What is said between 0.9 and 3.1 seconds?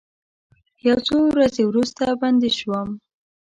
څو ورځې وروسته بندي شوم.